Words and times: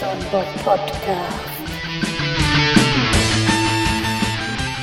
Bob 0.00 0.44
Podcast. 0.62 1.48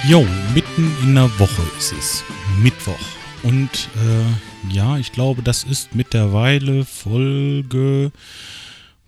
Jo, 0.07 0.25
mitten 0.55 0.91
in 1.03 1.13
der 1.13 1.29
Woche 1.37 1.61
ist 1.77 1.91
es. 1.93 2.23
Mittwoch. 2.57 2.97
Und 3.43 3.89
äh, 3.95 4.73
ja, 4.73 4.97
ich 4.97 5.11
glaube, 5.11 5.43
das 5.43 5.65
ist 5.65 5.93
mittlerweile 5.93 6.83
Folge. 6.83 8.11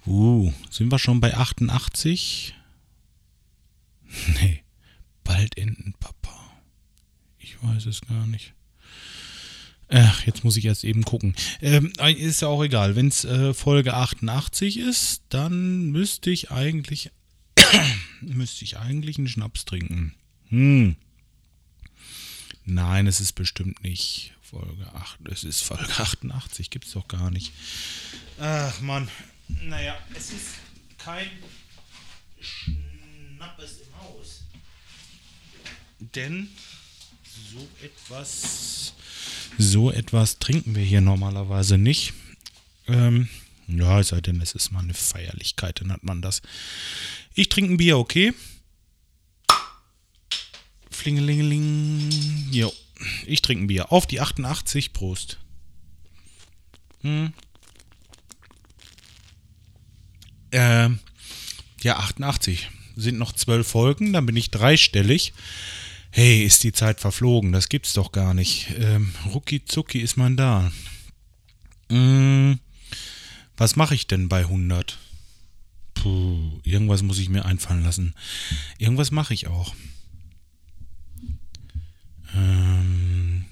Uh, 0.05 0.52
sind 0.70 0.91
wir 0.91 1.00
schon 1.00 1.22
bei 1.22 1.36
88? 1.36 2.54
Nee, 4.40 4.64
bald 5.24 5.58
enden, 5.58 5.96
Papa. 6.00 6.36
Ich 7.40 7.62
weiß 7.64 7.88
es 7.88 8.02
gar 8.02 8.28
nicht. 8.28 8.54
Ach, 9.89 10.25
jetzt 10.25 10.44
muss 10.44 10.57
ich 10.57 10.66
erst 10.66 10.84
eben 10.84 11.03
gucken. 11.03 11.35
Ähm, 11.62 11.94
ist 12.17 12.41
ja 12.41 12.48
auch 12.48 12.63
egal. 12.63 12.95
Wenn 12.95 13.07
es 13.07 13.23
äh, 13.23 13.53
Folge 13.53 13.94
88 13.94 14.80
ist, 14.80 15.21
dann 15.30 15.91
müsste 15.91 16.31
ich 16.31 16.52
eigentlich 16.52 17.11
müsste 18.21 18.66
ich 18.66 18.77
eigentlich 18.77 19.17
einen 19.17 19.27
Schnaps 19.27 19.66
trinken. 19.66 20.16
Hm. 20.49 20.95
Nein, 22.66 23.05
es 23.08 23.20
ist 23.20 23.34
bestimmt 23.34 23.84
nicht 23.84 24.34
Folge 24.41 24.91
8. 24.94 25.20
Es 25.31 25.44
ist 25.44 25.61
Folge 25.61 25.86
88, 25.97 26.70
gibt's 26.70 26.91
doch 26.94 27.08
gar 27.08 27.30
nicht. 27.30 27.53
Ach 28.39 28.80
Mann. 28.81 29.08
Naja, 29.47 29.95
es 30.16 30.31
ist 30.31 30.55
kein 30.97 31.30
Schnappes 32.39 33.81
im 33.81 34.02
Haus. 34.02 34.44
Denn 35.99 36.49
so 37.52 37.67
etwas 37.83 38.95
so 39.58 39.92
etwas 39.92 40.40
trinken 40.40 40.76
wir 40.76 40.84
hier 40.84 41.02
normalerweise 41.02 41.78
nicht. 41.78 42.14
Ähm, 42.88 43.28
ja, 43.67 44.00
es 44.00 44.09
sei 44.09 44.22
denn, 44.22 44.42
es 44.42 44.54
ist 44.54 44.72
mal 44.72 44.84
eine 44.84 44.94
Feierlichkeit, 44.94 45.82
dann 45.82 45.92
hat 45.92 46.04
man 46.04 46.22
das. 46.22 46.42
Ich 47.34 47.50
trinke 47.50 47.73
ein 47.73 47.78
Bier, 47.78 47.98
okay? 47.98 48.34
Flingelingeling. 50.92 52.50
Jo. 52.52 52.72
Ich 53.26 53.42
trinke 53.42 53.66
ein 53.66 53.67
Bier. 53.67 53.92
Auf 53.92 54.08
die 54.08 54.22
88. 54.22 54.94
Prost. 54.94 55.38
Hm. 57.02 57.34
Ähm, 60.52 61.00
ja, 61.82 61.98
88. 61.98 62.70
Sind 62.95 63.17
noch 63.17 63.34
zwölf 63.34 63.67
Folgen, 63.67 64.14
dann 64.14 64.26
bin 64.26 64.38
ich 64.38 64.52
dreistellig. 64.52 65.34
Hey, 66.17 66.45
ist 66.45 66.63
die 66.63 66.71
Zeit 66.71 67.02
verflogen? 67.02 67.52
Das 67.52 67.67
gibt's 67.67 67.91
doch 67.91 68.13
gar 68.13 68.33
nicht. 68.33 68.73
Ähm, 68.77 69.13
rucki 69.33 69.66
zucki 69.66 69.99
ist 69.99 70.16
man 70.16 70.38
da. 70.38 70.71
Hm, 71.89 72.58
was 73.58 73.75
mache 73.75 73.95
ich 73.95 74.08
denn 74.08 74.30
bei 74.30 74.39
100? 74.39 74.97
Puh, 75.93 76.61
irgendwas 76.63 77.02
muss 77.02 77.19
ich 77.19 77.27
mir 77.27 77.43
einfallen 77.43 77.83
lassen. 77.83 78.16
Irgendwas 78.77 79.11
mache 79.11 79.33
ich 79.33 79.47
auch. 79.47 79.75
Ähm, 82.33 83.43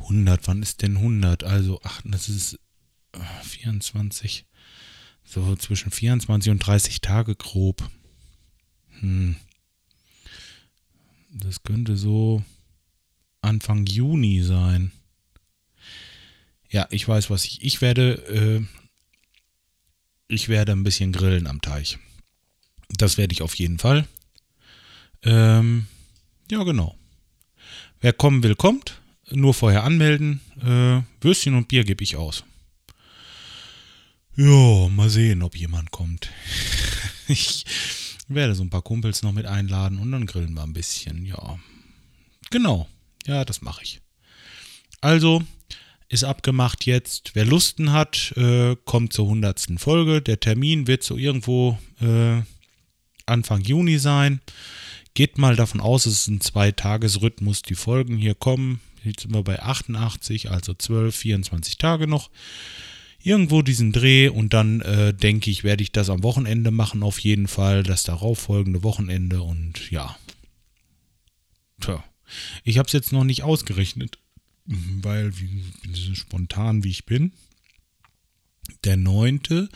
100, 0.00 0.46
wann 0.48 0.62
ist 0.62 0.82
denn 0.82 0.98
100? 0.98 1.44
Also, 1.44 1.80
ach, 1.82 2.02
das 2.04 2.28
ist 2.28 2.58
äh, 3.14 3.44
24. 3.44 4.44
So 5.24 5.56
zwischen 5.56 5.90
24 5.90 6.50
und 6.50 6.58
30 6.58 7.00
Tage 7.00 7.34
grob. 7.36 7.90
Hm. 8.98 9.36
Das 11.32 11.62
könnte 11.62 11.96
so 11.96 12.42
Anfang 13.40 13.86
Juni 13.86 14.42
sein. 14.42 14.92
Ja, 16.68 16.86
ich 16.90 17.06
weiß, 17.06 17.30
was 17.30 17.44
ich. 17.44 17.62
Ich 17.62 17.80
werde, 17.80 18.14
äh, 18.28 18.64
ich 20.28 20.48
werde 20.48 20.72
ein 20.72 20.84
bisschen 20.84 21.12
grillen 21.12 21.46
am 21.46 21.60
Teich. 21.60 21.98
Das 22.88 23.16
werde 23.16 23.32
ich 23.32 23.42
auf 23.42 23.54
jeden 23.54 23.78
Fall. 23.78 24.06
Ähm, 25.22 25.86
ja, 26.50 26.62
genau. 26.64 26.96
Wer 28.00 28.12
kommen 28.12 28.42
will, 28.42 28.56
kommt. 28.56 29.00
Nur 29.30 29.54
vorher 29.54 29.84
anmelden. 29.84 30.40
Äh, 30.60 31.02
Würstchen 31.20 31.54
und 31.54 31.68
Bier 31.68 31.84
gebe 31.84 32.02
ich 32.02 32.16
aus. 32.16 32.44
Ja, 34.36 34.88
mal 34.88 35.10
sehen, 35.10 35.42
ob 35.42 35.56
jemand 35.56 35.90
kommt. 35.90 36.30
ich 37.28 37.64
werde 38.34 38.54
so 38.54 38.62
ein 38.62 38.70
paar 38.70 38.82
Kumpels 38.82 39.22
noch 39.22 39.32
mit 39.32 39.46
einladen 39.46 39.98
und 39.98 40.12
dann 40.12 40.26
grillen 40.26 40.54
wir 40.54 40.62
ein 40.62 40.72
bisschen. 40.72 41.26
Ja, 41.26 41.58
genau. 42.50 42.88
Ja, 43.26 43.44
das 43.44 43.62
mache 43.62 43.82
ich. 43.82 44.00
Also, 45.00 45.42
ist 46.08 46.24
abgemacht 46.24 46.86
jetzt. 46.86 47.32
Wer 47.34 47.44
Lusten 47.44 47.92
hat, 47.92 48.32
äh, 48.36 48.76
kommt 48.84 49.12
zur 49.12 49.26
100. 49.26 49.78
Folge. 49.78 50.20
Der 50.20 50.40
Termin 50.40 50.86
wird 50.86 51.02
so 51.02 51.16
irgendwo 51.16 51.78
äh, 52.00 52.42
Anfang 53.26 53.60
Juni 53.60 53.98
sein. 53.98 54.40
Geht 55.14 55.38
mal 55.38 55.56
davon 55.56 55.80
aus, 55.80 56.06
es 56.06 56.20
ist 56.20 56.28
ein 56.28 56.40
Zwei-Tages-Rhythmus, 56.40 57.62
die 57.62 57.74
Folgen 57.74 58.16
hier 58.16 58.34
kommen. 58.34 58.80
Jetzt 59.02 59.22
sind 59.22 59.34
wir 59.34 59.42
bei 59.42 59.62
88, 59.62 60.50
also 60.50 60.74
12, 60.74 61.14
24 61.14 61.78
Tage 61.78 62.06
noch 62.06 62.30
irgendwo 63.22 63.62
diesen 63.62 63.92
Dreh 63.92 64.28
und 64.28 64.54
dann 64.54 64.80
äh, 64.80 65.14
denke 65.14 65.50
ich, 65.50 65.64
werde 65.64 65.82
ich 65.82 65.92
das 65.92 66.10
am 66.10 66.22
Wochenende 66.22 66.70
machen, 66.70 67.02
auf 67.02 67.18
jeden 67.18 67.48
Fall, 67.48 67.82
das 67.82 68.02
darauffolgende 68.02 68.82
Wochenende 68.82 69.42
und 69.42 69.90
ja. 69.90 70.16
Tja, 71.80 72.04
ich 72.64 72.78
habe 72.78 72.86
es 72.86 72.92
jetzt 72.92 73.12
noch 73.12 73.24
nicht 73.24 73.42
ausgerechnet, 73.42 74.18
weil 74.66 75.38
wie, 75.38 75.64
so 75.92 76.14
spontan 76.14 76.84
wie 76.84 76.90
ich 76.90 77.06
bin. 77.06 77.32
Der 78.84 78.96
9., 78.96 79.68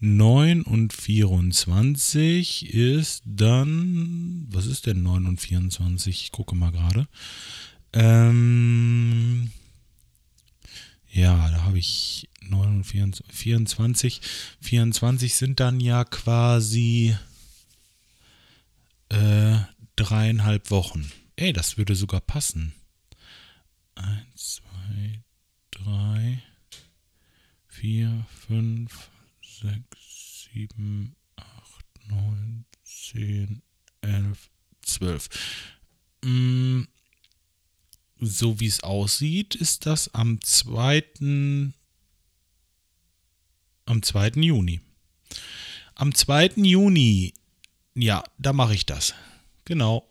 9 0.00 0.62
und 0.62 0.92
24 0.92 2.74
ist 2.74 3.22
dann, 3.26 4.46
was 4.48 4.66
ist 4.66 4.86
denn 4.86 5.02
9 5.02 5.26
und 5.26 5.40
24? 5.40 6.22
Ich 6.22 6.32
gucke 6.32 6.54
mal 6.54 6.72
gerade. 6.72 7.06
Ähm, 7.92 9.50
ja, 11.10 11.50
da 11.50 11.62
habe 11.62 11.78
ich 11.78 12.28
29, 12.42 13.24
24. 13.30 14.20
24 14.60 15.34
sind 15.34 15.60
dann 15.60 15.80
ja 15.80 16.04
quasi 16.04 17.16
äh, 19.08 19.58
dreieinhalb 19.96 20.70
Wochen. 20.70 21.10
Ey, 21.36 21.52
das 21.52 21.76
würde 21.78 21.94
sogar 21.94 22.20
passen. 22.20 22.74
Eins, 23.94 24.60
zwei, 24.62 25.22
drei, 25.70 26.42
vier, 27.66 28.26
fünf, 28.46 29.10
sechs, 29.42 30.48
sieben, 30.52 31.16
acht, 31.36 31.86
neun, 32.08 32.64
zehn, 32.84 33.62
elf, 34.00 34.50
zwölf. 34.82 35.28
So 38.28 38.60
wie 38.60 38.66
es 38.66 38.82
aussieht, 38.82 39.54
ist 39.54 39.86
das 39.86 40.12
am 40.14 40.40
2 40.42 41.72
am 43.86 44.02
2. 44.02 44.32
Juni. 44.36 44.80
Am 45.94 46.14
2. 46.14 46.52
Juni, 46.56 47.32
ja, 47.94 48.22
da 48.38 48.52
mache 48.52 48.74
ich 48.74 48.84
das. 48.84 49.14
Genau. 49.64 50.06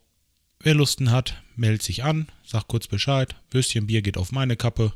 Wer 0.59 0.73
Lusten 0.73 1.11
hat, 1.11 1.41
meldet 1.55 1.83
sich 1.83 2.03
an, 2.03 2.27
sagt 2.43 2.67
kurz 2.69 2.87
Bescheid. 2.87 3.35
Würstchen 3.51 3.85
Bier 3.85 4.01
geht 4.01 4.17
auf 4.17 4.31
meine 4.31 4.57
Kappe 4.57 4.93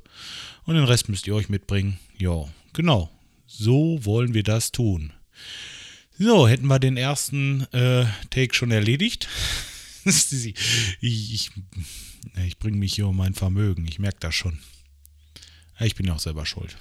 und 0.64 0.74
den 0.74 0.84
Rest 0.84 1.08
müsst 1.08 1.28
ihr 1.28 1.36
euch 1.36 1.48
mitbringen. 1.48 2.00
Ja, 2.18 2.46
genau. 2.74 3.12
So 3.46 4.04
wollen 4.04 4.34
wir 4.34 4.44
das 4.44 4.72
tun. 4.72 5.14
So, 6.18 6.48
hätten 6.48 6.66
wir 6.66 6.80
den 6.80 6.98
ersten 6.98 7.72
äh, 7.72 8.06
Take 8.32 8.56
schon 8.56 8.72
erledigt. 8.72 9.28
ich, 10.06 10.56
ich, 11.02 11.52
ich 12.46 12.58
bringe 12.60 12.78
mich 12.78 12.96
hier 12.96 13.08
um 13.08 13.18
mein 13.18 13.34
Vermögen. 13.34 13.86
Ich 13.88 14.00
merke 14.00 14.20
das 14.20 14.36
schon. 14.36 14.60
Ich 15.80 15.96
bin 15.96 16.06
ja 16.06 16.14
auch 16.14 16.20
selber 16.20 16.46
schuld. 16.46 16.78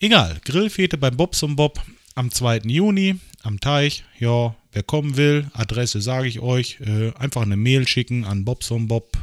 Egal, 0.00 0.40
Grillfete 0.44 0.98
beim 0.98 1.16
Bobs 1.16 1.42
und 1.42 1.56
Bob 1.56 1.80
am 2.14 2.30
2. 2.30 2.62
Juni 2.64 3.16
am 3.42 3.60
Teich. 3.60 4.04
Ja, 4.18 4.56
wer 4.72 4.82
kommen 4.82 5.16
will, 5.16 5.48
Adresse 5.52 6.00
sage 6.00 6.28
ich 6.28 6.40
euch. 6.40 6.80
Äh, 6.80 7.12
einfach 7.14 7.42
eine 7.42 7.56
Mail 7.56 7.86
schicken 7.86 8.24
an 8.24 8.44
bobsonbob 8.44 9.16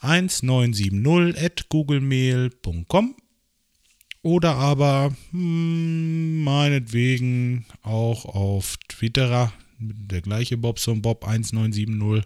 1970 0.00 1.42
at 1.42 1.68
googlemail.com 1.68 3.16
oder 4.22 4.54
aber 4.54 5.14
hm, 5.30 6.44
meinetwegen 6.44 7.64
auch 7.82 8.26
auf 8.26 8.76
Twitter 8.88 9.52
der 9.78 10.20
gleiche 10.20 10.58
Bobson 10.58 11.00
Bob 11.00 11.26
1970 11.26 12.22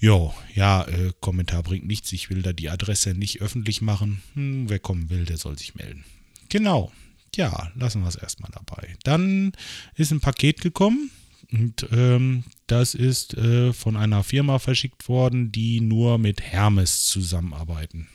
Jo, 0.00 0.34
ja, 0.54 0.84
äh, 0.88 1.12
Kommentar 1.20 1.62
bringt 1.62 1.86
nichts. 1.86 2.10
Ich 2.12 2.30
will 2.30 2.40
da 2.40 2.54
die 2.54 2.70
Adresse 2.70 3.12
nicht 3.14 3.42
öffentlich 3.42 3.82
machen. 3.82 4.22
Hm, 4.32 4.70
wer 4.70 4.78
kommen 4.78 5.10
will, 5.10 5.26
der 5.26 5.36
soll 5.36 5.58
sich 5.58 5.74
melden. 5.74 6.04
Genau. 6.48 6.90
Ja, 7.36 7.70
lassen 7.76 8.00
wir 8.00 8.08
es 8.08 8.16
erstmal 8.16 8.50
dabei. 8.50 8.96
Dann 9.04 9.52
ist 9.94 10.10
ein 10.10 10.20
Paket 10.20 10.62
gekommen. 10.62 11.10
Und 11.52 11.86
ähm, 11.92 12.44
das 12.66 12.94
ist 12.94 13.34
äh, 13.34 13.72
von 13.72 13.96
einer 13.96 14.24
Firma 14.24 14.58
verschickt 14.58 15.08
worden, 15.08 15.52
die 15.52 15.80
nur 15.80 16.16
mit 16.18 16.40
Hermes 16.40 17.04
zusammenarbeiten. 17.06 18.08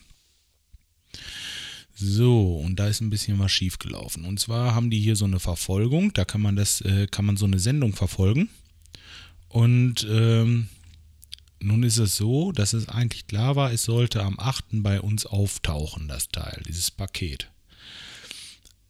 So, 1.93 2.57
und 2.57 2.77
da 2.77 2.87
ist 2.87 3.01
ein 3.01 3.09
bisschen 3.09 3.37
was 3.39 3.51
schiefgelaufen. 3.51 4.25
Und 4.25 4.39
zwar 4.39 4.73
haben 4.73 4.89
die 4.89 4.99
hier 4.99 5.15
so 5.15 5.25
eine 5.25 5.39
Verfolgung, 5.39 6.13
da 6.13 6.25
kann 6.25 6.41
man 6.41 6.55
das, 6.55 6.81
äh, 6.81 7.07
kann 7.07 7.25
man 7.25 7.37
so 7.37 7.45
eine 7.45 7.59
Sendung 7.59 7.93
verfolgen. 7.93 8.49
Und 9.49 10.05
ähm, 10.09 10.67
nun 11.65 11.81
ist 11.81 11.97
es 11.97 12.15
so, 12.15 12.51
dass 12.51 12.73
es 12.73 12.89
eigentlich 12.89 13.25
klar 13.25 13.55
war, 13.55 13.71
es 13.71 13.83
sollte 13.83 14.23
am 14.23 14.39
8. 14.39 14.65
bei 14.83 15.01
uns 15.01 15.25
auftauchen, 15.25 16.07
das 16.07 16.29
Teil, 16.29 16.61
dieses 16.67 16.91
Paket. 16.91 17.49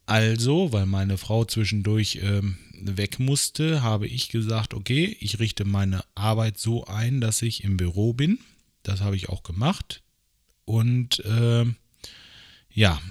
Also, 0.05 0.73
weil 0.73 0.85
meine 0.85 1.17
Frau 1.17 1.45
zwischendurch 1.45 2.19
ähm, 2.21 2.57
weg 2.79 3.17
musste, 3.17 3.81
habe 3.81 4.07
ich 4.07 4.27
gesagt, 4.29 4.73
okay, 4.73 5.15
ich 5.21 5.39
richte 5.39 5.63
meine 5.63 6.03
Arbeit 6.15 6.57
so 6.57 6.85
ein, 6.85 7.21
dass 7.21 7.41
ich 7.41 7.63
im 7.63 7.77
Büro 7.77 8.13
bin. 8.13 8.39
Das 8.83 8.99
habe 8.99 9.15
ich 9.15 9.29
auch 9.29 9.43
gemacht. 9.43 10.03
Und 10.65 11.23
äh, 11.25 11.65
ja, 12.71 13.01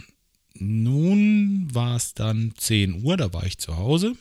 nun 0.54 1.74
war 1.74 1.96
es 1.96 2.12
dann 2.12 2.52
10 2.54 3.02
Uhr, 3.02 3.16
da 3.16 3.32
war 3.32 3.46
ich 3.46 3.58
zu 3.58 3.76
Hause. 3.76 4.14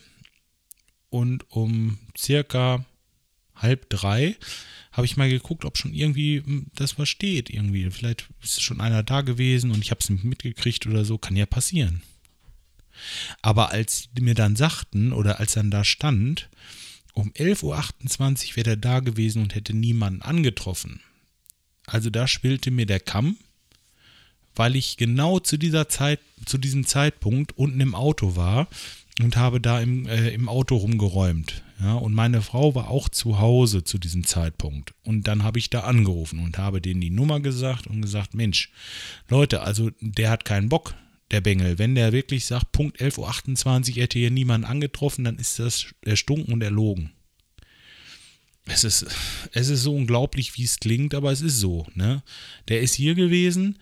Und 1.10 1.51
um 1.51 2.00
circa 2.18 2.86
halb 3.55 3.89
drei 3.89 4.35
habe 4.91 5.05
ich 5.05 5.17
mal 5.17 5.29
geguckt, 5.29 5.65
ob 5.65 5.77
schon 5.77 5.94
irgendwie 5.94 6.44
hm, 6.44 6.67
das 6.75 7.00
was 7.00 7.09
steht. 7.09 7.50
Irgendwie. 7.50 7.89
Vielleicht 7.89 8.29
ist 8.41 8.61
schon 8.61 8.81
einer 8.81 9.03
da 9.03 9.21
gewesen 9.21 9.71
und 9.71 9.81
ich 9.81 9.91
habe 9.91 10.00
es 10.01 10.09
nicht 10.09 10.23
mitgekriegt 10.23 10.85
oder 10.88 11.05
so. 11.05 11.17
Kann 11.17 11.35
ja 11.35 11.45
passieren. 11.45 12.01
Aber 13.41 13.71
als 13.71 14.09
die 14.13 14.21
mir 14.21 14.35
dann 14.35 14.55
sagten 14.55 15.13
oder 15.13 15.39
als 15.39 15.53
dann 15.53 15.71
da 15.71 15.83
stand, 15.83 16.50
um 17.13 17.31
11.28 17.31 18.51
Uhr 18.51 18.55
wäre 18.57 18.69
er 18.71 18.77
da 18.77 19.00
gewesen 19.00 19.41
und 19.41 19.55
hätte 19.55 19.73
niemanden 19.73 20.21
angetroffen. 20.21 21.01
Also 21.85 22.09
da 22.09 22.27
spielte 22.27 22.71
mir 22.71 22.85
der 22.85 23.00
Kamm 23.00 23.38
weil 24.55 24.75
ich 24.75 24.97
genau 24.97 25.39
zu 25.39 25.57
dieser 25.57 25.89
Zeit, 25.89 26.19
zu 26.45 26.57
diesem 26.57 26.85
Zeitpunkt 26.85 27.57
unten 27.57 27.79
im 27.79 27.95
Auto 27.95 28.35
war 28.35 28.67
und 29.21 29.38
habe 29.38 29.62
da 29.62 29.80
im, 29.80 30.07
äh, 30.07 30.30
im 30.30 30.50
Auto 30.50 30.75
rumgeräumt. 30.75 31.63
Ja, 31.80 31.95
und 31.95 32.13
meine 32.13 32.42
Frau 32.42 32.75
war 32.75 32.89
auch 32.89 33.10
zu 33.10 33.39
Hause 33.39 33.83
zu 33.83 33.98
diesem 33.98 34.25
Zeitpunkt. 34.25 34.94
Und 35.04 35.27
dann 35.27 35.44
habe 35.44 35.60
ich 35.60 35.69
da 35.69 35.81
angerufen 35.81 36.39
und 36.39 36.57
habe 36.57 36.81
denen 36.81 37.01
die 37.01 37.10
Nummer 37.10 37.39
gesagt 37.39 37.88
und 37.88 38.01
gesagt, 38.01 38.33
Mensch, 38.33 38.71
Leute, 39.30 39.62
also 39.62 39.92
der 40.00 40.30
hat 40.30 40.45
keinen 40.45 40.69
Bock, 40.69 40.95
der 41.31 41.42
Bengel. 41.42 41.77
Wenn 41.80 41.95
der 41.95 42.13
wirklich 42.13 42.45
sagt, 42.45 42.71
Punkt 42.71 43.01
11.28 43.01 43.95
Uhr 43.95 44.04
hätte 44.04 44.19
hier 44.19 44.31
niemand 44.31 44.65
angetroffen, 44.65 45.25
dann 45.25 45.38
ist 45.38 45.60
das 45.60 45.88
erstunken 46.01 46.54
und 46.54 46.63
erlogen. 46.63 47.12
Es 48.65 48.83
ist, 48.83 49.06
es 49.51 49.68
ist 49.68 49.83
so 49.83 49.94
unglaublich, 49.94 50.57
wie 50.57 50.63
es 50.63 50.80
klingt, 50.80 51.13
aber 51.13 51.31
es 51.31 51.42
ist 51.42 51.60
so. 51.60 51.86
Ne? 51.95 52.24
Der 52.69 52.81
ist 52.81 52.94
hier 52.94 53.13
gewesen, 53.13 53.77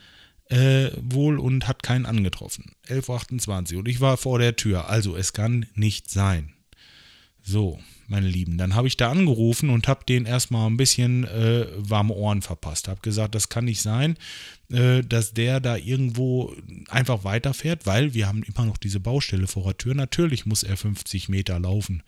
äh, 0.51 0.91
wohl 0.97 1.39
und 1.39 1.67
hat 1.67 1.81
keinen 1.81 2.05
angetroffen. 2.05 2.73
11.28 2.87 3.73
Uhr 3.73 3.79
und 3.79 3.87
ich 3.87 4.01
war 4.01 4.17
vor 4.17 4.37
der 4.37 4.55
Tür. 4.55 4.89
Also 4.89 5.15
es 5.15 5.33
kann 5.33 5.65
nicht 5.75 6.11
sein. 6.11 6.53
So, 7.41 7.79
meine 8.07 8.27
Lieben, 8.27 8.57
dann 8.57 8.75
habe 8.75 8.87
ich 8.87 8.97
da 8.97 9.09
angerufen 9.09 9.69
und 9.69 9.87
habe 9.87 10.05
denen 10.05 10.25
erstmal 10.25 10.69
ein 10.69 10.77
bisschen 10.77 11.23
äh, 11.23 11.65
warme 11.77 12.13
Ohren 12.13 12.41
verpasst. 12.41 12.87
Habe 12.89 13.01
gesagt, 13.01 13.33
das 13.33 13.49
kann 13.49 13.65
nicht 13.65 13.81
sein, 13.81 14.17
äh, 14.71 15.01
dass 15.01 15.33
der 15.33 15.59
da 15.61 15.77
irgendwo 15.77 16.53
einfach 16.89 17.23
weiterfährt, 17.23 17.85
weil 17.85 18.13
wir 18.13 18.27
haben 18.27 18.43
immer 18.43 18.65
noch 18.65 18.77
diese 18.77 18.99
Baustelle 18.99 19.47
vor 19.47 19.63
der 19.63 19.77
Tür. 19.77 19.95
Natürlich 19.95 20.45
muss 20.45 20.63
er 20.63 20.75
50 20.75 21.29
Meter 21.29 21.59
laufen. 21.59 22.03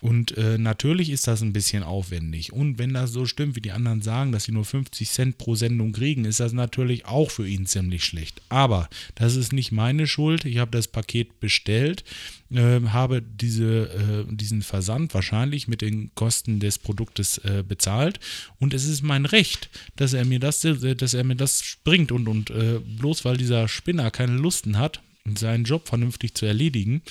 Und 0.00 0.36
äh, 0.36 0.58
natürlich 0.58 1.10
ist 1.10 1.26
das 1.26 1.42
ein 1.42 1.52
bisschen 1.52 1.82
aufwendig. 1.82 2.52
Und 2.52 2.78
wenn 2.78 2.92
das 2.92 3.12
so 3.12 3.24
stimmt, 3.24 3.56
wie 3.56 3.60
die 3.60 3.72
anderen 3.72 4.02
sagen, 4.02 4.30
dass 4.30 4.44
sie 4.44 4.52
nur 4.52 4.64
50 4.64 5.08
Cent 5.08 5.38
pro 5.38 5.54
Sendung 5.54 5.92
kriegen, 5.92 6.24
ist 6.24 6.40
das 6.40 6.52
natürlich 6.52 7.06
auch 7.06 7.30
für 7.30 7.48
ihn 7.48 7.66
ziemlich 7.66 8.04
schlecht. 8.04 8.42
Aber 8.48 8.88
das 9.14 9.36
ist 9.36 9.52
nicht 9.52 9.72
meine 9.72 10.06
Schuld. 10.06 10.44
Ich 10.44 10.58
habe 10.58 10.70
das 10.70 10.88
Paket 10.88 11.40
bestellt, 11.40 12.04
äh, 12.50 12.80
habe 12.88 13.22
diese, 13.22 14.26
äh, 14.28 14.34
diesen 14.34 14.62
Versand 14.62 15.14
wahrscheinlich 15.14 15.66
mit 15.66 15.80
den 15.80 16.14
Kosten 16.14 16.60
des 16.60 16.78
Produktes 16.78 17.38
äh, 17.38 17.64
bezahlt. 17.66 18.20
Und 18.58 18.74
es 18.74 18.84
ist 18.84 19.02
mein 19.02 19.24
Recht, 19.24 19.70
dass 19.96 20.12
er 20.12 20.26
mir 20.26 20.40
das, 20.40 20.62
äh, 20.64 20.94
dass 20.94 21.14
er 21.14 21.24
mir 21.24 21.36
das 21.36 21.78
bringt. 21.84 22.12
Und, 22.12 22.28
und 22.28 22.50
äh, 22.50 22.80
bloß 22.80 23.24
weil 23.24 23.38
dieser 23.38 23.66
Spinner 23.66 24.10
keine 24.10 24.36
Lusten 24.36 24.78
hat, 24.78 25.00
seinen 25.36 25.64
Job 25.64 25.88
vernünftig 25.88 26.34
zu 26.34 26.46
erledigen, 26.46 27.02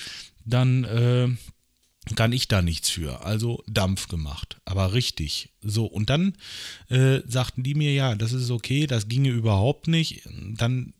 dann 0.46 1.36
kann 2.14 2.32
ich 2.32 2.46
da 2.46 2.62
nichts 2.62 2.88
für. 2.88 3.24
Also 3.24 3.64
Dampf 3.66 4.06
gemacht, 4.06 4.58
aber 4.64 4.92
richtig. 4.92 5.48
So, 5.60 5.86
und 5.86 6.08
dann 6.08 6.34
äh, 6.88 7.20
sagten 7.26 7.64
die 7.64 7.74
mir, 7.74 7.92
ja, 7.92 8.14
das 8.14 8.32
ist 8.32 8.50
okay, 8.50 8.86
das 8.86 9.08
ginge 9.08 9.30
überhaupt 9.30 9.88
nicht. 9.88 10.22
Dann, 10.56 10.92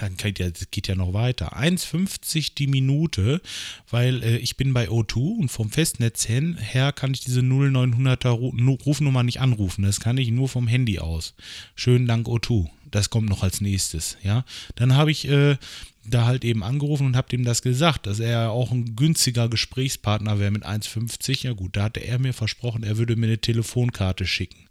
dann 0.00 0.16
geht 0.16 0.38
ja, 0.38 0.48
das 0.48 0.70
geht 0.70 0.88
ja 0.88 0.94
noch 0.94 1.12
weiter. 1.12 1.58
1,50 1.58 2.54
die 2.54 2.68
Minute, 2.68 3.42
weil 3.90 4.22
äh, 4.22 4.38
ich 4.38 4.56
bin 4.56 4.72
bei 4.72 4.88
O2 4.88 5.38
und 5.38 5.48
vom 5.50 5.70
Festnetz 5.70 6.26
her 6.28 6.92
kann 6.92 7.12
ich 7.12 7.20
diese 7.20 7.40
0900er 7.40 8.30
Rufnummer 8.30 9.22
nicht 9.22 9.40
anrufen. 9.40 9.82
Das 9.82 10.00
kann 10.00 10.16
ich 10.16 10.30
nur 10.30 10.48
vom 10.48 10.66
Handy 10.66 10.98
aus. 10.98 11.34
Schönen 11.74 12.06
Dank 12.06 12.26
O2. 12.28 12.70
Das 12.96 13.10
kommt 13.10 13.28
noch 13.28 13.42
als 13.42 13.60
nächstes, 13.60 14.16
ja. 14.22 14.46
Dann 14.76 14.94
habe 14.94 15.10
ich 15.10 15.28
äh, 15.28 15.58
da 16.02 16.24
halt 16.24 16.46
eben 16.46 16.62
angerufen 16.62 17.06
und 17.06 17.14
habe 17.14 17.28
dem 17.28 17.44
das 17.44 17.60
gesagt, 17.60 18.06
dass 18.06 18.20
er 18.20 18.52
auch 18.52 18.72
ein 18.72 18.96
günstiger 18.96 19.50
Gesprächspartner 19.50 20.38
wäre 20.38 20.50
mit 20.50 20.64
1,50. 20.64 21.44
Ja 21.44 21.52
gut, 21.52 21.76
da 21.76 21.82
hatte 21.82 22.00
er 22.00 22.18
mir 22.18 22.32
versprochen, 22.32 22.84
er 22.84 22.96
würde 22.96 23.16
mir 23.16 23.26
eine 23.26 23.38
Telefonkarte 23.38 24.24
schicken. 24.26 24.70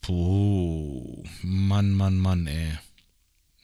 Puh, 0.00 1.22
Mann, 1.42 1.92
Mann, 1.92 2.18
Mann, 2.18 2.48
ey. 2.48 2.72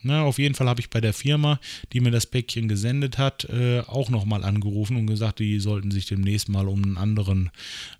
Na, 0.03 0.23
auf 0.23 0.39
jeden 0.39 0.55
Fall 0.55 0.69
habe 0.69 0.81
ich 0.81 0.89
bei 0.89 1.01
der 1.01 1.13
Firma, 1.13 1.61
die 1.93 2.01
mir 2.01 2.11
das 2.11 2.27
Päckchen 2.27 2.69
gesendet 2.69 3.19
hat, 3.19 3.45
äh, 3.45 3.81
auch 3.81 4.09
nochmal 4.09 4.45
angerufen 4.45 4.97
und 4.97 5.07
gesagt, 5.07 5.41
die 5.41 5.61
sollten 5.61 5.91
sich 5.91 6.07
demnächst 6.07 6.49
mal 6.49 6.69
um 6.69 6.83
einen 6.83 6.97
anderen, 6.97 7.51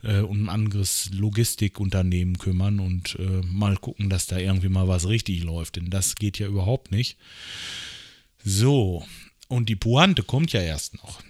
äh, 0.03 0.21
um 0.21 0.45
ein 0.45 0.49
anderes 0.49 1.11
Logistikunternehmen 1.13 2.39
kümmern 2.39 2.81
und 2.81 3.17
äh, 3.19 3.43
mal 3.47 3.77
gucken, 3.77 4.09
dass 4.09 4.27
da 4.27 4.39
irgendwie 4.39 4.71
mal 4.71 4.89
was 4.89 5.09
richtig 5.09 5.43
läuft. 5.43 5.77
Denn 5.77 5.91
das 5.91 6.15
geht 6.15 6.39
ja 6.39 6.47
überhaupt 6.47 6.91
nicht. 6.91 7.19
So, 8.43 9.05
und 9.49 9.69
die 9.69 9.77
Pointe 9.77 10.23
kommt 10.23 10.53
ja 10.53 10.63
erst 10.63 10.95
noch. 10.95 11.21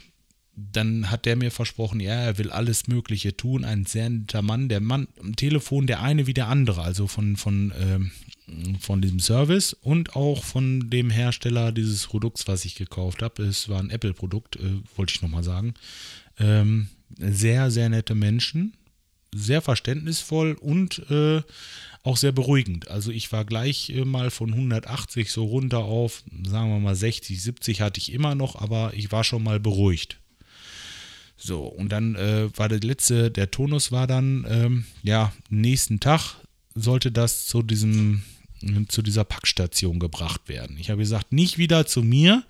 Dann 0.72 1.10
hat 1.10 1.26
der 1.26 1.36
mir 1.36 1.50
versprochen, 1.50 2.00
ja, 2.00 2.12
er 2.12 2.38
will 2.38 2.50
alles 2.50 2.88
Mögliche 2.88 3.36
tun. 3.36 3.64
Ein 3.64 3.86
sehr 3.86 4.10
netter 4.10 4.42
Mann, 4.42 4.68
der 4.68 4.80
Mann 4.80 5.08
am 5.20 5.36
Telefon, 5.36 5.86
der 5.86 6.02
eine 6.02 6.26
wie 6.26 6.34
der 6.34 6.48
andere, 6.48 6.82
also 6.82 7.06
von, 7.06 7.36
von, 7.36 7.70
äh, 7.72 8.78
von 8.80 9.00
diesem 9.00 9.20
Service 9.20 9.72
und 9.72 10.16
auch 10.16 10.44
von 10.44 10.90
dem 10.90 11.10
Hersteller 11.10 11.72
dieses 11.72 12.06
Produkts, 12.06 12.48
was 12.48 12.64
ich 12.64 12.74
gekauft 12.74 13.22
habe. 13.22 13.44
Es 13.44 13.68
war 13.68 13.80
ein 13.80 13.90
Apple-Produkt, 13.90 14.56
äh, 14.56 14.80
wollte 14.96 15.14
ich 15.14 15.22
nochmal 15.22 15.44
sagen. 15.44 15.74
Ähm, 16.38 16.88
sehr, 17.18 17.70
sehr 17.70 17.88
nette 17.88 18.14
Menschen, 18.14 18.74
sehr 19.34 19.62
verständnisvoll 19.62 20.54
und 20.54 21.10
äh, 21.10 21.42
auch 22.02 22.16
sehr 22.16 22.32
beruhigend. 22.32 22.88
Also 22.88 23.10
ich 23.10 23.30
war 23.32 23.44
gleich 23.44 23.90
äh, 23.90 24.04
mal 24.04 24.30
von 24.30 24.50
180 24.50 25.30
so 25.30 25.44
runter 25.44 25.80
auf, 25.80 26.22
sagen 26.46 26.70
wir 26.70 26.80
mal 26.80 26.94
60, 26.94 27.40
70 27.40 27.80
hatte 27.80 27.98
ich 27.98 28.12
immer 28.12 28.34
noch, 28.34 28.56
aber 28.56 28.92
ich 28.94 29.12
war 29.12 29.24
schon 29.24 29.42
mal 29.42 29.60
beruhigt. 29.60 30.18
So, 31.42 31.64
und 31.64 31.90
dann 31.90 32.16
äh, 32.16 32.56
war 32.56 32.68
der 32.68 32.80
letzte, 32.80 33.30
der 33.30 33.50
Tonus 33.50 33.90
war 33.90 34.06
dann, 34.06 34.46
ähm, 34.48 34.84
ja, 35.02 35.32
nächsten 35.48 35.98
Tag 35.98 36.36
sollte 36.74 37.10
das 37.10 37.46
zu 37.46 37.62
diesem 37.62 38.22
zu 38.88 39.00
dieser 39.00 39.24
Packstation 39.24 39.98
gebracht 39.98 40.42
werden. 40.48 40.76
Ich 40.78 40.90
habe 40.90 41.00
gesagt, 41.00 41.32
nicht 41.32 41.56
wieder 41.56 41.86
zu 41.86 42.02
mir, 42.02 42.44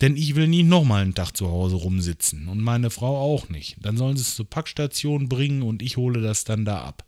denn 0.00 0.16
ich 0.16 0.36
will 0.36 0.46
nie 0.46 0.62
nochmal 0.62 1.02
einen 1.02 1.14
Tag 1.14 1.36
zu 1.36 1.48
Hause 1.48 1.74
rumsitzen 1.74 2.46
und 2.46 2.60
meine 2.60 2.90
Frau 2.90 3.16
auch 3.16 3.48
nicht. 3.48 3.76
Dann 3.80 3.96
sollen 3.96 4.16
sie 4.16 4.22
es 4.22 4.36
zur 4.36 4.48
Packstation 4.48 5.28
bringen 5.28 5.62
und 5.62 5.82
ich 5.82 5.96
hole 5.96 6.22
das 6.22 6.44
dann 6.44 6.64
da 6.64 6.82
ab. 6.82 7.04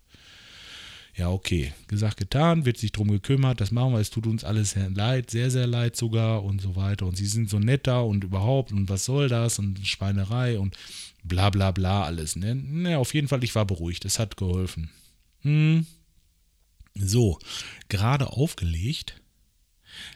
Ja, 1.19 1.31
okay. 1.31 1.73
Gesagt, 1.89 2.17
getan, 2.17 2.65
wird 2.65 2.79
sich 2.79 2.93
drum 2.93 3.11
gekümmert, 3.11 3.61
das 3.61 3.73
machen 3.73 3.93
wir, 3.93 3.99
es 3.99 4.11
tut 4.11 4.29
uns 4.29 4.45
alles 4.45 4.71
sehr 4.71 4.89
leid, 4.89 5.31
sehr, 5.31 5.51
sehr 5.51 5.67
leid 5.67 5.97
sogar 5.97 6.45
und 6.45 6.63
so 6.63 6.77
weiter. 6.77 7.07
Und 7.07 7.17
sie 7.17 7.27
sind 7.27 7.51
so 7.51 7.59
netter 7.59 8.05
und 8.05 8.23
überhaupt 8.23 8.71
und 8.71 8.89
was 8.89 9.05
soll 9.05 9.29
das 9.29 9.59
und 9.59 9.85
Schweinerei 9.85 10.61
und 10.61 10.77
bla 11.25 11.51
bla 11.51 11.73
bla 11.73 12.05
alles. 12.05 12.37
Ne? 12.37 12.55
ne 12.55 12.99
auf 12.99 13.15
jeden 13.15 13.27
Fall, 13.27 13.43
ich 13.43 13.57
war 13.57 13.67
beruhigt, 13.67 14.05
es 14.05 14.21
hat 14.21 14.37
geholfen. 14.37 14.91
Hm. 15.41 15.87
So, 16.95 17.41
gerade 17.89 18.29
aufgelegt, 18.29 19.21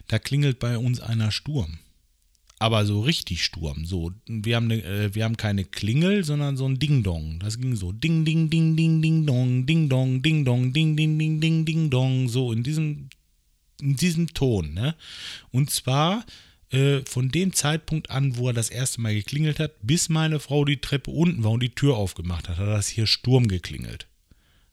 da 0.07 0.19
klingelt 0.19 0.59
bei 0.59 0.77
uns 0.77 1.01
einer 1.01 1.31
Sturm 1.31 1.79
aber 2.63 2.85
so 2.85 3.01
richtig 3.01 3.43
Sturm. 3.43 3.83
So, 3.83 4.13
wir 4.25 4.55
haben, 4.55 4.67
ne, 4.67 4.81
äh, 4.85 5.13
wir 5.13 5.25
haben 5.25 5.35
keine 5.35 5.65
Klingel, 5.65 6.23
sondern 6.23 6.55
so 6.55 6.65
ein 6.65 6.79
Ding-Dong. 6.79 7.39
Das 7.39 7.59
ging 7.59 7.75
so 7.75 7.91
Ding, 7.91 8.23
Ding, 8.23 8.49
Ding, 8.49 8.77
Ding, 8.77 9.01
Ding, 9.01 9.25
Dong, 9.25 9.65
Ding, 9.65 9.89
Dong, 9.89 10.21
Ding, 10.21 10.45
Dong, 10.45 10.71
Ding, 10.71 10.95
Ding, 10.95 11.19
Ding, 11.19 11.41
Ding, 11.41 11.65
Ding, 11.65 11.89
Dong. 11.89 12.29
So 12.29 12.53
in 12.53 12.63
diesem, 12.63 13.09
in 13.81 13.97
diesem 13.97 14.33
Ton. 14.33 14.73
Ne? 14.73 14.95
Und 15.51 15.71
zwar 15.71 16.25
äh, 16.69 17.01
von 17.05 17.31
dem 17.31 17.51
Zeitpunkt 17.51 18.09
an, 18.09 18.37
wo 18.37 18.47
er 18.47 18.53
das 18.53 18.69
erste 18.69 19.01
Mal 19.01 19.13
geklingelt 19.13 19.59
hat, 19.59 19.73
bis 19.81 20.07
meine 20.07 20.39
Frau 20.39 20.63
die 20.63 20.79
Treppe 20.79 21.11
unten 21.11 21.43
war 21.43 21.51
und 21.51 21.63
die 21.63 21.75
Tür 21.75 21.97
aufgemacht 21.97 22.47
hat, 22.47 22.59
hat 22.59 22.67
das 22.69 22.87
hier 22.87 23.07
Sturm 23.07 23.49
geklingelt. 23.49 24.07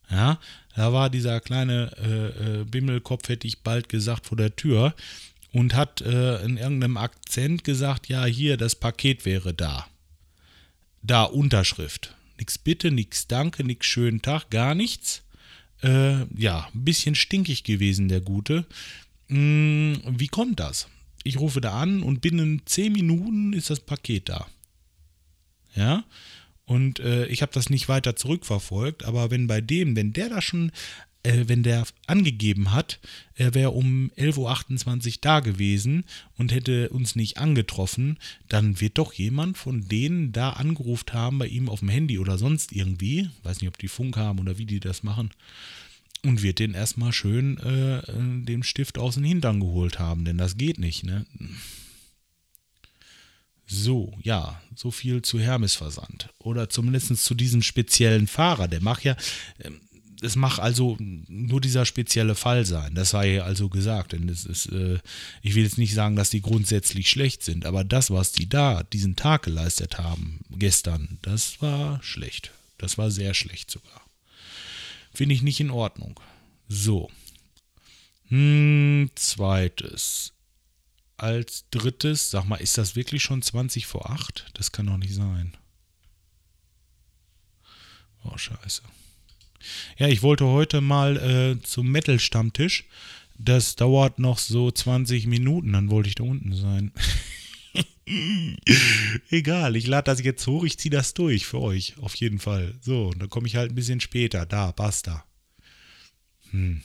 Ja, 0.08 0.38
da 0.76 0.92
war 0.92 1.10
dieser 1.10 1.40
kleine 1.40 1.90
äh, 1.98 2.60
äh, 2.60 2.64
Bimmelkopf, 2.64 3.28
hätte 3.28 3.48
ich 3.48 3.64
bald 3.64 3.88
gesagt, 3.88 4.26
vor 4.26 4.36
der 4.36 4.54
Tür 4.54 4.94
und 5.52 5.74
hat 5.74 6.00
äh, 6.00 6.42
in 6.44 6.56
irgendeinem 6.56 6.96
Akzent 6.96 7.64
gesagt, 7.64 8.08
ja, 8.08 8.24
hier, 8.24 8.56
das 8.56 8.74
Paket 8.74 9.24
wäre 9.24 9.54
da. 9.54 9.86
Da, 11.02 11.24
Unterschrift. 11.24 12.14
Nix 12.38 12.58
bitte, 12.58 12.90
nix 12.90 13.26
danke, 13.26 13.64
nix 13.64 13.86
schönen 13.86 14.22
Tag, 14.22 14.50
gar 14.50 14.74
nichts. 14.74 15.22
Äh, 15.82 16.24
ja, 16.36 16.68
ein 16.74 16.84
bisschen 16.84 17.14
stinkig 17.14 17.64
gewesen, 17.64 18.08
der 18.08 18.20
Gute. 18.20 18.66
Hm, 19.28 20.00
wie 20.06 20.28
kommt 20.28 20.60
das? 20.60 20.88
Ich 21.22 21.38
rufe 21.38 21.60
da 21.60 21.80
an 21.80 22.02
und 22.02 22.20
binnen 22.20 22.62
10 22.64 22.92
Minuten 22.92 23.52
ist 23.52 23.70
das 23.70 23.80
Paket 23.80 24.28
da. 24.28 24.46
Ja, 25.74 26.04
und 26.64 27.00
äh, 27.00 27.26
ich 27.26 27.42
habe 27.42 27.52
das 27.52 27.68
nicht 27.68 27.88
weiter 27.88 28.16
zurückverfolgt, 28.16 29.04
aber 29.04 29.30
wenn 29.30 29.46
bei 29.46 29.60
dem, 29.60 29.96
wenn 29.96 30.12
der 30.12 30.28
da 30.28 30.40
schon, 30.40 30.72
äh, 31.22 31.44
wenn 31.46 31.62
der 31.62 31.86
angegeben 32.06 32.72
hat, 32.72 32.98
er 33.34 33.54
wäre 33.54 33.70
um 33.70 34.10
11.28 34.16 35.06
Uhr 35.06 35.14
da 35.20 35.40
gewesen 35.40 36.04
und 36.36 36.52
hätte 36.52 36.88
uns 36.90 37.16
nicht 37.16 37.38
angetroffen, 37.38 38.18
dann 38.48 38.80
wird 38.80 38.98
doch 38.98 39.12
jemand 39.12 39.58
von 39.58 39.88
denen 39.88 40.32
da 40.32 40.50
angerufen 40.50 41.12
haben, 41.12 41.38
bei 41.38 41.46
ihm 41.46 41.68
auf 41.68 41.80
dem 41.80 41.88
Handy 41.88 42.18
oder 42.18 42.38
sonst 42.38 42.72
irgendwie, 42.72 43.28
weiß 43.42 43.60
nicht, 43.60 43.68
ob 43.68 43.78
die 43.78 43.88
Funk 43.88 44.16
haben 44.16 44.38
oder 44.40 44.58
wie 44.58 44.66
die 44.66 44.80
das 44.80 45.02
machen, 45.02 45.30
und 46.22 46.42
wird 46.42 46.58
den 46.58 46.74
erstmal 46.74 47.12
schön 47.12 47.58
äh, 47.58 48.02
den 48.44 48.62
Stift 48.62 48.98
aus 48.98 49.14
dem 49.14 49.24
Hintern 49.24 49.60
geholt 49.60 49.98
haben, 49.98 50.24
denn 50.24 50.36
das 50.36 50.56
geht 50.56 50.78
nicht, 50.78 51.04
ne? 51.04 51.24
So, 53.66 54.12
ja, 54.22 54.60
so 54.74 54.90
viel 54.90 55.22
zu 55.22 55.38
Hermes 55.38 55.76
Versand. 55.76 56.28
Oder 56.40 56.68
zumindest 56.68 57.24
zu 57.24 57.34
diesem 57.36 57.62
speziellen 57.62 58.26
Fahrer. 58.26 58.66
Der 58.66 58.82
macht 58.82 59.04
ja, 59.04 59.16
ähm, 59.60 59.80
es 60.22 60.36
macht 60.36 60.60
also 60.60 60.96
nur 60.98 61.60
dieser 61.60 61.86
spezielle 61.86 62.34
Fall 62.34 62.64
sein. 62.64 62.94
Das 62.94 63.10
sei 63.10 63.42
also 63.42 63.68
gesagt. 63.68 64.12
Denn 64.12 64.28
es 64.28 64.44
ist, 64.44 64.66
äh, 64.66 64.98
ich 65.42 65.54
will 65.54 65.64
jetzt 65.64 65.78
nicht 65.78 65.94
sagen, 65.94 66.16
dass 66.16 66.30
die 66.30 66.42
grundsätzlich 66.42 67.08
schlecht 67.08 67.42
sind, 67.42 67.66
aber 67.66 67.84
das, 67.84 68.10
was 68.10 68.32
die 68.32 68.48
da 68.48 68.82
diesen 68.82 69.16
Tag 69.16 69.42
geleistet 69.44 69.98
haben, 69.98 70.40
gestern, 70.50 71.18
das 71.22 71.60
war 71.62 72.02
schlecht. 72.02 72.52
Das 72.78 72.98
war 72.98 73.10
sehr 73.10 73.34
schlecht 73.34 73.70
sogar. 73.70 74.02
Finde 75.12 75.34
ich 75.34 75.42
nicht 75.42 75.60
in 75.60 75.70
Ordnung. 75.70 76.18
So. 76.68 77.10
Hm, 78.28 79.10
zweites 79.14 80.32
als 81.16 81.66
drittes, 81.70 82.30
sag 82.30 82.44
mal, 82.46 82.56
ist 82.56 82.78
das 82.78 82.96
wirklich 82.96 83.22
schon 83.22 83.42
20 83.42 83.86
vor 83.86 84.10
8? 84.10 84.46
Das 84.54 84.72
kann 84.72 84.86
doch 84.86 84.96
nicht 84.96 85.14
sein. 85.14 85.54
Oh, 88.24 88.38
scheiße. 88.38 88.82
Ja, 89.98 90.08
ich 90.08 90.22
wollte 90.22 90.46
heute 90.46 90.80
mal 90.80 91.16
äh, 91.16 91.62
zum 91.62 91.90
Metal-Stammtisch. 91.90 92.86
Das 93.38 93.76
dauert 93.76 94.18
noch 94.18 94.38
so 94.38 94.70
20 94.70 95.26
Minuten, 95.26 95.72
dann 95.72 95.90
wollte 95.90 96.08
ich 96.08 96.14
da 96.14 96.24
unten 96.24 96.54
sein. 96.54 96.92
Egal, 99.30 99.76
ich 99.76 99.86
lade 99.86 100.10
das 100.10 100.22
jetzt 100.22 100.46
hoch, 100.46 100.64
ich 100.64 100.78
ziehe 100.78 100.90
das 100.90 101.14
durch 101.14 101.46
für 101.46 101.60
euch, 101.60 101.94
auf 102.00 102.14
jeden 102.16 102.38
Fall. 102.38 102.74
So, 102.80 103.12
dann 103.12 103.30
komme 103.30 103.46
ich 103.46 103.56
halt 103.56 103.72
ein 103.72 103.76
bisschen 103.76 104.00
später. 104.00 104.44
Da, 104.46 104.72
basta. 104.72 105.24
Hm 106.50 106.82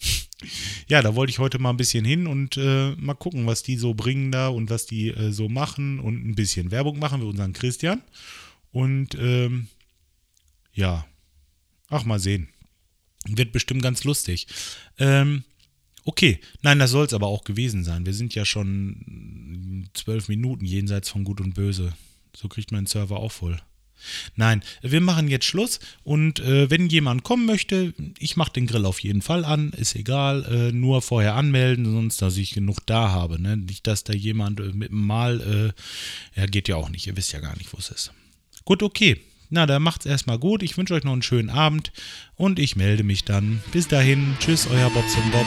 ja, 0.88 1.02
da 1.02 1.14
wollte 1.14 1.30
ich 1.30 1.38
heute 1.38 1.58
mal 1.58 1.70
ein 1.70 1.76
bisschen 1.76 2.04
hin 2.04 2.26
und 2.26 2.56
äh, 2.56 2.92
mal 2.96 3.14
gucken, 3.14 3.46
was 3.46 3.62
die 3.62 3.76
so 3.76 3.94
bringen 3.94 4.32
da 4.32 4.48
und 4.48 4.70
was 4.70 4.86
die 4.86 5.08
äh, 5.08 5.32
so 5.32 5.48
machen 5.48 5.98
und 5.98 6.26
ein 6.26 6.34
bisschen 6.34 6.70
Werbung 6.70 6.98
machen 6.98 7.20
für 7.20 7.26
unseren 7.26 7.52
Christian. 7.52 8.02
Und 8.70 9.16
ähm, 9.20 9.68
ja, 10.72 11.06
ach 11.88 12.04
mal 12.04 12.18
sehen. 12.18 12.48
Wird 13.26 13.52
bestimmt 13.52 13.82
ganz 13.82 14.04
lustig. 14.04 14.46
Ähm, 14.98 15.44
okay, 16.04 16.40
nein, 16.62 16.78
das 16.78 16.90
soll 16.90 17.06
es 17.06 17.12
aber 17.12 17.26
auch 17.26 17.44
gewesen 17.44 17.84
sein. 17.84 18.06
Wir 18.06 18.14
sind 18.14 18.34
ja 18.34 18.44
schon 18.44 19.88
zwölf 19.94 20.28
Minuten 20.28 20.64
jenseits 20.64 21.08
von 21.08 21.24
Gut 21.24 21.40
und 21.40 21.54
Böse. 21.54 21.94
So 22.34 22.48
kriegt 22.48 22.72
man 22.72 22.84
den 22.84 22.86
Server 22.86 23.18
auch 23.18 23.32
voll. 23.32 23.60
Nein, 24.36 24.62
wir 24.80 25.00
machen 25.00 25.28
jetzt 25.28 25.44
Schluss 25.44 25.80
und 26.04 26.40
äh, 26.40 26.70
wenn 26.70 26.88
jemand 26.88 27.24
kommen 27.24 27.46
möchte, 27.46 27.94
ich 28.18 28.36
mache 28.36 28.52
den 28.52 28.66
Grill 28.66 28.86
auf 28.86 29.00
jeden 29.00 29.22
Fall 29.22 29.44
an, 29.44 29.70
ist 29.70 29.96
egal, 29.96 30.44
äh, 30.44 30.72
nur 30.72 31.02
vorher 31.02 31.34
anmelden, 31.34 31.84
sonst 31.84 32.22
dass 32.22 32.36
ich 32.36 32.52
genug 32.52 32.78
da 32.86 33.10
habe. 33.10 33.42
Ne? 33.42 33.56
Nicht, 33.56 33.86
dass 33.86 34.04
da 34.04 34.12
jemand 34.12 34.60
äh, 34.60 34.72
mit 34.72 34.90
einem 34.90 35.04
Mal, 35.04 35.74
äh, 36.36 36.40
ja 36.40 36.46
geht 36.46 36.68
ja 36.68 36.76
auch 36.76 36.90
nicht, 36.90 37.06
ihr 37.06 37.16
wisst 37.16 37.32
ja 37.32 37.40
gar 37.40 37.56
nicht, 37.56 37.72
wo 37.72 37.78
es 37.78 37.90
ist. 37.90 38.12
Gut, 38.64 38.82
okay. 38.82 39.20
Na, 39.50 39.66
dann 39.66 39.82
macht's 39.82 40.06
erstmal 40.06 40.38
gut. 40.38 40.62
Ich 40.62 40.76
wünsche 40.76 40.94
euch 40.94 41.04
noch 41.04 41.12
einen 41.12 41.22
schönen 41.22 41.50
Abend 41.50 41.92
und 42.36 42.58
ich 42.58 42.76
melde 42.76 43.02
mich 43.02 43.24
dann. 43.24 43.62
Bis 43.72 43.88
dahin, 43.88 44.36
tschüss, 44.40 44.66
euer 44.70 44.90
Bobson 44.90 45.30
Bob. 45.30 45.46